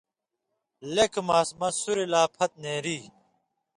[0.93, 2.99] لیٙکھہۡ ماسُمہۡ سُوریۡ لا پھت نېری۔